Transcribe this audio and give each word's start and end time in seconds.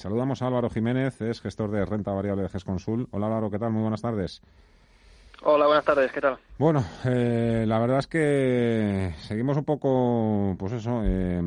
Saludamos 0.00 0.40
a 0.40 0.46
Álvaro 0.46 0.70
Jiménez, 0.70 1.20
es 1.20 1.42
gestor 1.42 1.70
de 1.70 1.84
renta 1.84 2.10
variable 2.10 2.44
de 2.44 2.48
GESConsul. 2.48 3.08
Hola 3.10 3.26
Álvaro, 3.26 3.50
¿qué 3.50 3.58
tal? 3.58 3.70
Muy 3.70 3.82
buenas 3.82 4.00
tardes. 4.00 4.40
Hola, 5.42 5.66
buenas 5.66 5.84
tardes, 5.84 6.10
¿qué 6.10 6.22
tal? 6.22 6.38
Bueno, 6.58 6.82
eh, 7.04 7.64
la 7.66 7.78
verdad 7.78 7.98
es 7.98 8.06
que 8.06 9.14
seguimos 9.18 9.58
un 9.58 9.64
poco, 9.64 10.56
pues 10.58 10.72
eso, 10.72 11.02
eh, 11.04 11.42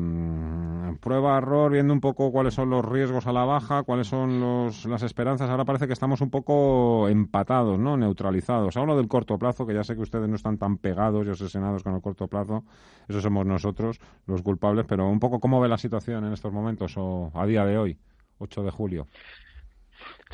prueba, 1.00 1.36
error, 1.36 1.72
viendo 1.72 1.92
un 1.92 2.00
poco 2.00 2.30
cuáles 2.30 2.54
son 2.54 2.70
los 2.70 2.84
riesgos 2.84 3.26
a 3.26 3.32
la 3.32 3.44
baja, 3.44 3.82
cuáles 3.82 4.06
son 4.06 4.38
los, 4.38 4.86
las 4.86 5.02
esperanzas. 5.02 5.50
Ahora 5.50 5.64
parece 5.64 5.88
que 5.88 5.92
estamos 5.92 6.20
un 6.20 6.30
poco 6.30 7.08
empatados, 7.08 7.76
¿no? 7.80 7.96
Neutralizados. 7.96 8.76
Hablo 8.76 8.96
del 8.96 9.08
corto 9.08 9.36
plazo, 9.36 9.66
que 9.66 9.74
ya 9.74 9.82
sé 9.82 9.96
que 9.96 10.02
ustedes 10.02 10.28
no 10.28 10.36
están 10.36 10.58
tan 10.58 10.78
pegados 10.78 11.26
y 11.26 11.30
obsesionados 11.30 11.82
con 11.82 11.96
el 11.96 12.00
corto 12.00 12.28
plazo. 12.28 12.62
Eso 13.08 13.20
somos 13.20 13.46
nosotros, 13.46 13.98
los 14.28 14.42
culpables, 14.42 14.86
pero 14.88 15.08
un 15.08 15.18
poco 15.18 15.40
cómo 15.40 15.60
ve 15.60 15.68
la 15.68 15.76
situación 15.78 16.24
en 16.24 16.32
estos 16.32 16.52
momentos 16.52 16.94
o 16.96 17.32
a 17.34 17.46
día 17.46 17.64
de 17.64 17.78
hoy, 17.78 17.98
8 18.44 18.62
de 18.62 18.70
julio. 18.70 19.06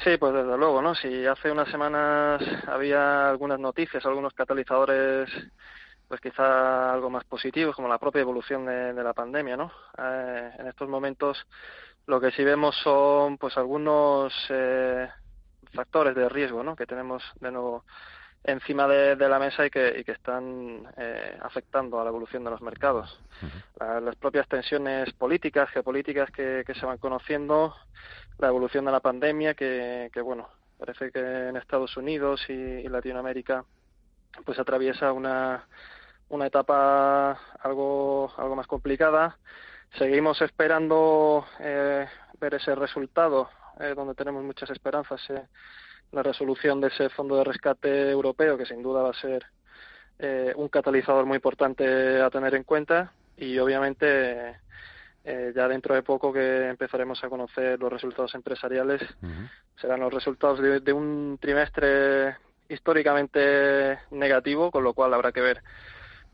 Sí, 0.02 0.16
pues 0.19 0.32
desde 0.32 0.56
luego, 0.56 0.80
¿no? 0.80 0.95
Si 0.95 1.27
hace 1.27 1.50
unas 1.50 1.69
semanas 1.69 2.42
había 2.66 3.28
algunas 3.28 3.59
noticias, 3.59 4.05
algunos 4.06 4.33
catalizadores, 4.33 5.28
pues 6.09 6.20
quizá 6.20 6.92
algo 6.92 7.10
más 7.10 7.24
positivos, 7.24 7.77
como 7.77 7.88
la 7.88 7.98
propia 7.98 8.23
evolución 8.23 8.64
de, 8.66 8.92
la 8.95 9.12
pandemia, 9.12 9.56
¿no? 9.56 9.70
Eh, 9.98 10.50
en 10.59 10.66
estos 10.69 10.88
momentos 10.88 11.46
lo 12.06 12.20
que 12.20 12.30
sí 12.33 12.42
vemos 12.42 12.77
son, 12.83 13.36
pues, 13.36 13.56
algunos 13.56 14.33
eh, 14.48 15.08
factores 15.74 16.14
de 16.14 16.28
riesgo, 16.28 16.62
¿no? 16.62 16.74
Que 16.74 16.86
tenemos 16.86 17.22
de 17.41 17.52
nuevo 17.52 17.84
encima 18.44 18.86
de, 18.88 19.28
la 19.28 19.38
mesa 19.38 19.66
y 19.66 19.70
que, 19.70 19.98
y 20.00 20.04
que 20.04 20.12
están 20.12 20.88
eh, 20.96 21.38
afectando 21.42 22.00
a 22.00 22.04
la 22.04 22.10
evolución 22.10 22.44
de 22.44 22.50
los 22.50 22.62
mercados. 22.62 23.20
las 23.78 24.16
propias 24.16 24.48
tensiones 24.48 25.12
políticas, 25.14 25.70
geopolíticas 25.70 26.30
que, 26.30 26.64
que 26.66 26.74
se 26.74 26.86
van 26.86 26.98
conociendo, 26.98 27.74
la 28.38 28.48
evolución 28.48 28.84
de 28.84 28.92
la 28.92 29.00
pandemia, 29.00 29.54
que, 29.54 30.10
que 30.12 30.20
bueno, 30.20 30.48
parece 30.80 31.12
que 31.12 31.48
en 31.48 31.56
Estados 31.56 31.96
Unidos 31.96 32.41
y, 32.48 32.88
Latinoamérica 32.88 33.64
pues 34.44 34.58
atraviesa 34.58 35.12
una, 35.12 35.66
una 36.30 36.47
etapa 36.47 37.38
algo, 37.60 38.32
algo 38.36 38.56
más 38.56 38.66
complicada. 38.66 39.36
Seguimos 39.98 40.41
esperando 40.41 41.47
eh, 41.58 42.06
ver 42.41 42.54
ese 42.54 42.75
resultado, 42.75 43.50
eh, 43.78 43.92
donde 43.94 44.14
tenemos 44.14 44.42
muchas 44.42 44.70
esperanzas, 44.70 45.20
eh, 45.30 45.47
la 46.12 46.22
resolución 46.22 46.80
de 46.80 46.89
ese 46.89 47.08
fondo 47.11 47.36
de 47.36 47.44
rescate 47.44 48.11
europeo, 48.11 48.56
que 48.56 48.66
sin 48.66 48.83
duda 48.83 49.03
va 49.03 49.11
a 49.11 49.20
ser 49.20 49.47
eh, 50.19 50.53
un 50.56 50.69
catalizador 50.69 51.27
muy 51.27 51.36
importante 51.36 52.20
a 52.20 52.30
tener 52.30 52.55
en 52.55 52.64
cuenta. 52.64 53.12
Y 53.36 53.58
obviamente 53.58 54.56
eh, 55.25 55.53
ya 55.55 55.69
dentro 55.69 55.94
de 55.94 56.03
poco 56.03 56.33
que 56.33 56.69
empezaremos 56.69 57.22
a 57.22 57.28
conocer 57.28 57.78
los 57.78 57.92
resultados 57.92 58.34
empresariales, 58.34 59.03
serán 59.81 60.00
los 60.00 60.12
resultados 60.12 60.61
de, 60.61 60.92
un 60.92 61.38
trimestre 61.41 62.36
históricamente 62.69 63.98
negativo, 64.11 64.70
con 64.70 64.84
lo 64.84 64.94
cual 64.94 65.12
habrá 65.14 65.33
que 65.33 65.41
ver 65.41 65.62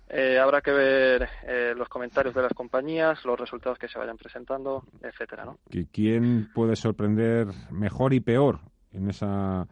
eh, 0.08 0.38
habrá 0.38 0.60
que 0.60 0.70
ver 0.70 1.28
eh, 1.48 1.74
los 1.76 1.88
comentarios 1.88 2.32
de 2.32 2.42
las 2.42 2.52
compañías, 2.52 3.24
los 3.24 3.40
resultados 3.40 3.76
que 3.76 3.88
se 3.88 3.98
vayan 3.98 4.16
presentando, 4.16 4.84
etcétera, 5.02 5.44
¿no? 5.44 5.58
¿Quién 5.92 6.48
puede 6.54 6.76
sorprender 6.76 7.48
mejor 7.72 8.14
y 8.14 8.20
peor 8.20 8.60
en 8.96 9.10
esa, 9.10 9.66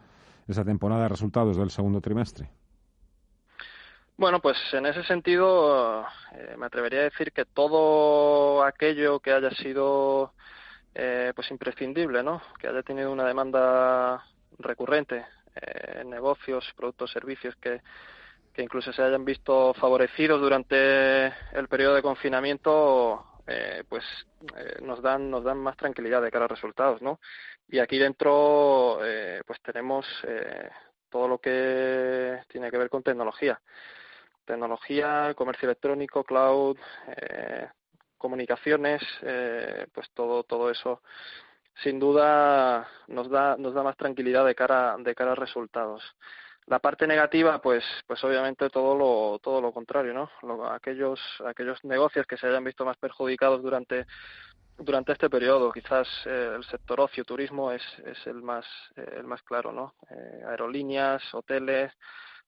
esa 0.46 0.64
temporada 0.64 1.02
de 1.02 1.08
resultados 1.08 1.56
del 1.56 1.70
segundo 1.70 2.00
trimestre? 2.00 2.48
Bueno, 4.16 4.40
pues 4.40 4.56
en 4.72 4.86
ese 4.86 5.02
sentido 5.04 6.06
eh, 6.32 6.54
me 6.56 6.66
atrevería 6.66 7.00
a 7.00 7.04
decir 7.04 7.32
que 7.32 7.44
todo 7.44 8.62
aquello 8.62 9.18
que 9.18 9.32
haya 9.32 9.50
sido 9.50 10.32
eh, 10.94 11.32
pues 11.34 11.50
imprescindible, 11.50 12.22
¿no? 12.22 12.40
Que 12.60 12.68
haya 12.68 12.82
tenido 12.82 13.10
una 13.10 13.24
demanda 13.24 14.24
recurrente 14.58 15.26
eh, 15.56 16.04
negocios, 16.04 16.64
productos, 16.76 17.10
servicios 17.10 17.56
que, 17.56 17.80
que 18.52 18.62
incluso 18.62 18.92
se 18.92 19.02
hayan 19.02 19.24
visto 19.24 19.74
favorecidos 19.74 20.40
durante 20.40 21.26
el 21.26 21.68
periodo 21.68 21.96
de 21.96 22.02
confinamiento, 22.02 23.24
pues 23.88 24.04
nos 24.82 25.02
dan 25.02 25.30
nos 25.30 25.44
dan 25.44 25.58
más 25.58 25.76
tranquilidad 25.76 26.22
de 26.22 26.30
cara 26.30 26.46
a 26.46 26.48
resultados, 26.48 27.02
¿no? 27.02 27.20
Y 27.68 27.78
aquí 27.78 27.98
dentro 27.98 29.00
pues 29.46 29.60
tenemos 29.62 30.06
todo 31.10 31.28
lo 31.28 31.38
que 31.38 32.40
tiene 32.48 32.70
que 32.70 32.78
ver 32.78 32.88
con 32.88 33.02
tecnología 33.02 33.60
tecnología, 34.44 35.34
comercio 35.34 35.66
electrónico, 35.66 36.24
cloud, 36.24 36.76
eh, 37.08 37.68
comunicaciones, 38.18 39.02
eh, 39.22 39.86
pues 39.92 40.10
todo 40.14 40.44
todo 40.44 40.70
eso 40.70 41.02
sin 41.82 41.98
duda 41.98 42.88
nos 43.08 43.28
da 43.28 43.56
nos 43.56 43.74
da 43.74 43.82
más 43.82 43.96
tranquilidad 43.96 44.46
de 44.46 44.54
cara 44.54 44.96
de 44.98 45.14
cara 45.14 45.32
a 45.32 45.36
resultados. 45.36 46.02
La 46.66 46.78
parte 46.78 47.06
negativa, 47.06 47.60
pues, 47.60 47.84
pues 48.06 48.22
obviamente 48.24 48.70
todo 48.70 48.96
lo, 48.96 49.38
todo 49.38 49.60
lo 49.60 49.72
contrario, 49.72 50.14
¿no? 50.14 50.66
aquellos, 50.70 51.20
aquellos 51.44 51.84
negocios 51.84 52.26
que 52.26 52.38
se 52.38 52.46
hayan 52.46 52.64
visto 52.64 52.84
más 52.86 52.96
perjudicados 52.96 53.62
durante, 53.62 54.06
durante 54.78 55.12
este 55.12 55.28
periodo, 55.28 55.70
quizás 55.72 56.08
eh, 56.24 56.52
el 56.56 56.64
sector 56.64 57.00
ocio, 57.00 57.24
turismo 57.24 57.70
es, 57.70 57.82
es 58.06 58.26
el 58.26 58.42
más, 58.42 58.64
el 58.96 59.24
más 59.24 59.42
claro, 59.42 59.72
¿no? 59.72 59.94
aerolíneas, 60.48 61.22
hoteles, 61.34 61.92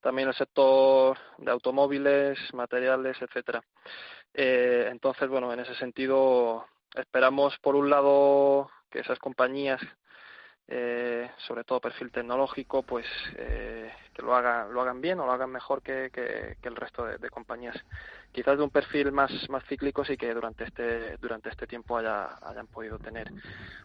también 0.01 0.29
el 0.29 0.35
sector 0.35 1.19
de 1.39 1.51
automóviles, 1.51 2.39
materiales, 2.55 3.21
etcétera. 3.21 3.63
Eh, 4.33 4.89
entonces, 4.91 5.29
bueno, 5.29 5.53
en 5.53 5.61
ese 5.61 5.75
sentido 5.75 6.67
esperamos 6.95 7.59
por 7.59 7.75
un 7.75 7.91
lado 7.91 8.71
que 8.91 9.01
esas 9.01 9.19
compañías, 9.19 9.81
eh, 10.69 11.31
sobre 11.47 11.65
todo 11.65 11.81
perfil 11.81 12.11
tecnológico, 12.11 12.83
pues 12.83 13.07
eh, 13.37 13.91
que 14.13 14.23
lo 14.23 14.35
hagan 14.35 14.73
lo 14.73 14.81
hagan 14.81 15.01
bien 15.01 15.21
o 15.21 15.27
lo 15.27 15.33
hagan 15.33 15.51
mejor 15.51 15.81
que, 15.81 16.11
que, 16.13 16.57
el 16.69 16.77
resto 16.77 17.05
de, 17.05 17.31
compañías. 17.31 17.77
Quizás 18.33 18.59
de 18.59 18.65
un 18.65 18.71
perfil 18.71 19.13
más 19.13 19.31
más 19.49 19.65
cíclico 19.65 20.05
sí 20.05 20.17
que 20.17 20.35
durante 20.35 20.65
este 20.65 21.17
durante 21.19 21.51
este 21.51 21.67
tiempo 21.67 21.97
haya, 21.97 22.37
hayan 22.43 22.67
podido 22.67 22.99
tener 22.99 23.33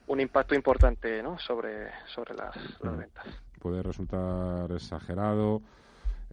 un 0.08 0.20
impacto 0.20 0.56
importante, 0.56 1.22
¿no? 1.22 1.38
Sobre 1.38 1.92
sobre 2.08 2.34
las, 2.34 2.56
las 2.82 2.98
ventas. 2.98 3.28
Puede 3.60 3.84
resultar 3.84 4.72
exagerado 4.72 5.62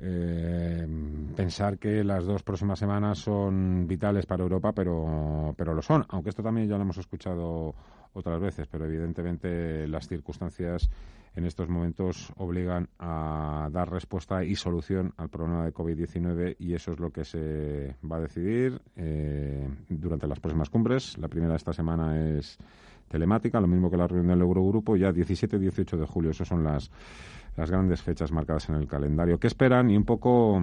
eh, 0.01 0.87
pensar 1.37 1.79
que 1.79 2.05
las 2.05 2.25
dos 2.25 2.43
próximas 2.43 2.79
semanas 2.79 3.19
son 3.19 3.87
vitales 3.87 4.27
para 4.27 4.45
Europa, 4.45 4.73
pero, 4.73 5.55
pero 5.57 5.75
lo 5.75 5.83
son, 5.83 6.07
aunque 6.09 6.31
esto 6.31 6.43
también 6.43 6.69
ya 6.69 6.77
lo 6.77 6.83
hemos 6.83 6.99
escuchado 6.99 7.75
otras 8.13 8.41
veces, 8.41 8.67
pero 8.67 8.87
evidentemente 8.87 9.87
las 9.89 10.09
circunstancias 10.09 10.89
en 11.35 11.45
estos 11.45 11.69
momentos 11.69 12.33
obligan 12.37 12.89
a 12.99 13.69
dar 13.71 13.91
respuesta 13.91 14.43
y 14.43 14.57
solución 14.57 15.13
al 15.17 15.29
problema 15.29 15.65
de 15.65 15.73
COVID-19 15.73 16.57
y 16.59 16.75
eso 16.75 16.93
es 16.93 16.99
lo 16.99 17.11
que 17.11 17.25
se 17.25 17.95
va 18.11 18.17
a 18.17 18.21
decidir 18.21 18.81
eh, 18.97 19.69
durante 19.89 20.27
las 20.27 20.41
próximas 20.41 20.71
cumbres. 20.71 21.17
La 21.19 21.29
primera 21.29 21.53
de 21.53 21.59
esta 21.59 21.73
semana 21.73 22.37
es 22.37 22.59
telemática, 23.09 23.61
lo 23.61 23.69
mismo 23.69 23.91
que 23.91 23.97
la 23.97 24.09
reunión 24.09 24.29
del 24.29 24.41
Eurogrupo, 24.41 24.97
ya 24.97 25.13
17 25.13 25.57
y 25.57 25.61
18 25.61 25.97
de 25.97 26.07
julio, 26.07 26.31
esas 26.31 26.49
son 26.49 26.65
las 26.65 26.91
las 27.59 27.71
grandes 27.73 28.01
fechas 28.03 28.31
marcadas 28.31 28.69
en 28.69 28.77
el 28.77 28.87
calendario. 28.87 29.39
¿Qué 29.41 29.49
esperan 29.49 29.91
y 29.91 29.97
un 29.97 30.05
poco 30.05 30.63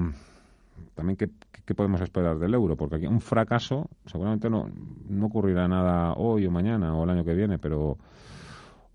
también 0.95 1.17
qué, 1.17 1.75
podemos 1.75 2.01
esperar 2.01 2.39
del 2.39 2.53
euro? 2.53 2.75
Porque 2.75 2.95
aquí 2.95 3.05
un 3.05 3.21
fracaso 3.21 3.89
seguramente 4.05 4.49
no, 4.49 4.69
no 5.09 5.25
ocurrirá 5.27 5.67
nada 5.67 6.13
hoy 6.13 6.45
o 6.47 6.51
mañana 6.51 6.95
o 6.95 7.03
el 7.03 7.09
año 7.09 7.25
que 7.25 7.33
viene, 7.33 7.59
pero 7.59 7.97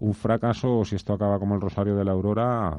un 0.01 0.15
fracaso, 0.15 0.85
si 0.85 0.97
esto 0.97 1.13
acaba 1.13 1.39
como 1.39 1.55
el 1.55 1.61
Rosario 1.61 1.95
de 1.95 2.05
la 2.05 2.13
Aurora, 2.13 2.79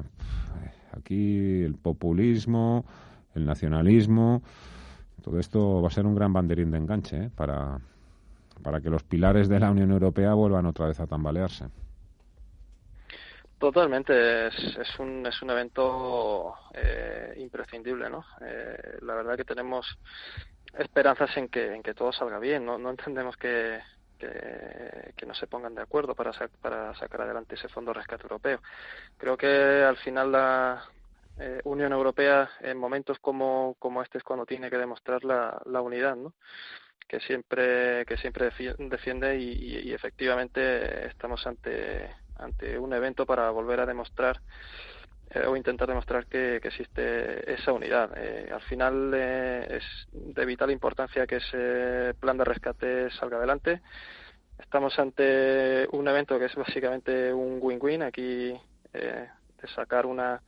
aquí 0.97 1.61
el 1.61 1.75
populismo, 1.75 2.83
el 3.35 3.45
nacionalismo, 3.45 4.41
todo 5.21 5.39
esto 5.39 5.81
va 5.81 5.87
a 5.87 5.91
ser 5.91 6.05
un 6.05 6.15
gran 6.15 6.33
banderín 6.33 6.71
de 6.71 6.79
enganche 6.79 7.25
¿eh? 7.25 7.29
para, 7.33 7.79
para 8.63 8.81
que 8.81 8.89
los 8.89 9.03
pilares 9.03 9.47
de 9.47 9.59
la 9.59 9.69
Unión 9.69 9.91
Europea 9.91 10.33
vuelvan 10.33 10.65
otra 10.65 10.87
vez 10.87 10.99
a 10.99 11.05
tambalearse. 11.05 11.65
Totalmente, 13.61 14.47
es, 14.47 14.55
es, 14.75 14.97
un, 14.97 15.23
es 15.27 15.39
un 15.43 15.51
evento 15.51 16.55
eh, 16.73 17.35
imprescindible, 17.37 18.09
¿no? 18.09 18.25
Eh, 18.43 18.97
la 19.03 19.13
verdad 19.13 19.37
que 19.37 19.45
tenemos 19.45 19.99
esperanzas 20.75 21.37
en 21.37 21.47
que, 21.47 21.75
en 21.75 21.83
que 21.83 21.93
todo 21.93 22.11
salga 22.11 22.39
bien, 22.39 22.65
no, 22.65 22.79
no 22.79 22.89
entendemos 22.89 23.37
que, 23.37 23.79
que, 24.17 25.25
no 25.27 25.35
se 25.35 25.45
pongan 25.45 25.75
de 25.75 25.83
acuerdo 25.83 26.15
para, 26.15 26.31
para 26.59 26.95
sacar 26.95 27.21
adelante 27.21 27.53
ese 27.53 27.67
fondo 27.67 27.93
rescate 27.93 28.23
europeo. 28.23 28.63
Creo 29.15 29.37
que 29.37 29.83
al 29.83 29.97
final 29.97 30.31
la 30.31 30.83
eh, 31.37 31.61
Unión 31.63 31.93
Europea 31.93 32.49
en 32.61 32.79
momentos 32.79 33.19
como, 33.19 33.75
como 33.77 34.01
este 34.01 34.17
es 34.17 34.23
cuando 34.23 34.47
tiene 34.47 34.71
que 34.71 34.79
demostrar 34.79 35.23
la, 35.23 35.61
la 35.65 35.81
unidad, 35.81 36.15
¿no? 36.15 36.33
que 37.07 37.19
siempre 37.19 38.05
que 38.05 38.17
siempre 38.17 38.51
defiende 38.79 39.37
y 39.37 39.93
efectivamente 39.93 41.07
estamos 41.07 41.45
ante 41.45 42.09
ante 42.41 42.77
un 42.77 42.93
evento 42.93 43.25
para 43.25 43.49
volver 43.51 43.79
a 43.79 43.85
demostrar 43.85 44.41
eh, 45.29 45.45
o 45.47 45.55
intentar 45.55 45.87
demostrar 45.87 46.25
que, 46.25 46.57
existe 46.57 47.53
esa 47.53 47.71
unidad. 47.71 48.11
Eh, 48.17 48.49
al 48.51 48.61
final 48.61 49.11
eh, 49.13 49.77
es 49.77 49.83
de 50.11 50.45
vital 50.45 50.71
importancia 50.71 51.25
que 51.25 51.37
ese 51.37 52.13
plan 52.19 52.37
de 52.37 52.43
rescate 52.43 53.09
salga 53.11 53.37
adelante. 53.37 53.81
estamos 54.59 54.97
ante 54.99 55.87
un 55.91 56.07
evento 56.07 56.37
que 56.37 56.45
es 56.45 56.55
básicamente 56.55 57.33
un 57.33 57.59
win-win 57.61 58.03
aquí 58.03 58.53
eh, 58.93 59.27
de 59.61 59.67
sacar 59.75 60.05
una, 60.05 60.41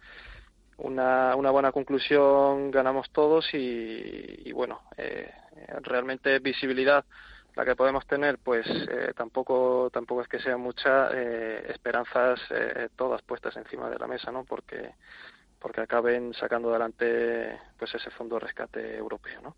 una, 0.77 1.35
una 1.35 1.51
buena 1.51 1.71
conclusión 1.71 2.71
ganamos 2.71 3.09
todos 3.11 3.45
y, 3.53 4.51
bueno 4.51 4.81
eh, 4.97 5.31
realmente 5.81 6.39
visibilidad 6.39 7.05
la 7.55 7.65
que 7.65 7.75
podemos 7.75 8.05
tener 8.07 8.38
pues 8.39 8.65
eh, 8.67 9.13
tampoco 9.15 9.89
tampoco 9.91 10.21
es 10.21 10.27
que 10.27 10.39
sea 10.39 10.57
mucha 10.57 11.09
eh, 11.13 11.67
esperanzas 11.69 12.39
eh, 12.50 12.89
todas 12.95 13.21
puestas 13.21 13.55
encima 13.57 13.89
de 13.89 14.00
la 14.00 14.07
mesa 14.07 14.31
no 14.31 14.44
porque 14.44 14.95
porque 15.59 15.81
acaben 15.81 16.33
sacando 16.33 16.69
adelante 16.69 17.59
pues 17.77 17.94
ese 17.94 18.09
fondo 18.09 18.35
de 18.35 18.41
rescate 18.41 18.97
europeo 18.97 19.41
no 19.41 19.55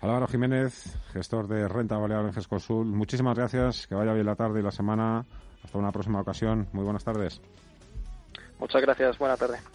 Álvaro 0.00 0.26
Jiménez, 0.26 0.98
gestor 1.12 1.48
de 1.48 1.66
renta 1.68 1.96
variable 1.96 2.28
en 2.28 2.34
GESConsul, 2.34 2.86
muchísimas 2.86 3.36
gracias, 3.36 3.86
que 3.86 3.94
vaya 3.94 4.12
bien 4.12 4.26
la 4.26 4.36
tarde 4.36 4.60
y 4.60 4.62
la 4.62 4.70
semana. 4.70 5.24
Hasta 5.64 5.78
una 5.78 5.90
próxima 5.90 6.20
ocasión. 6.20 6.68
Muy 6.72 6.84
buenas 6.84 7.02
tardes. 7.02 7.40
Muchas 8.58 8.82
gracias, 8.82 9.18
buena 9.18 9.36
tarde. 9.36 9.58